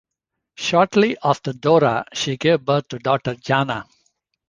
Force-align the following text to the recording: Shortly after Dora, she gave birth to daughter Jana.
Shortly 0.55 1.15
after 1.23 1.53
Dora, 1.53 2.05
she 2.11 2.35
gave 2.35 2.65
birth 2.65 2.87
to 2.87 2.97
daughter 2.97 3.35
Jana. 3.35 3.85